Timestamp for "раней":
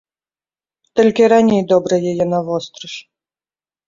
1.33-1.61